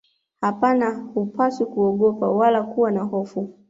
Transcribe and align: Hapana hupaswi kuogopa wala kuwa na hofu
Hapana 0.41 1.07
hupaswi 1.13 1.65
kuogopa 1.65 2.29
wala 2.29 2.63
kuwa 2.63 2.91
na 2.91 3.03
hofu 3.03 3.59